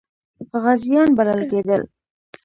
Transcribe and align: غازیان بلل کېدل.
غازیان 0.63 1.09
بلل 1.17 1.41
کېدل. 1.51 1.81